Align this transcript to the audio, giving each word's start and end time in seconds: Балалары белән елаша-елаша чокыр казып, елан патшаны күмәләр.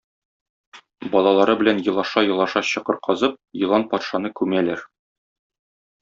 Балалары 1.15 1.55
белән 1.59 1.81
елаша-елаша 1.89 2.63
чокыр 2.71 2.97
казып, 3.07 3.35
елан 3.65 3.85
патшаны 3.95 4.33
күмәләр. 4.41 4.83